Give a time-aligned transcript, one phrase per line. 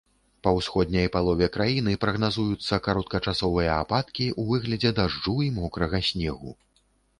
[0.45, 6.59] Па ўсходняй палове краіны прагназуюцца кароткачасовыя ападкі ў выглядзе дажджу і мокрага снегу.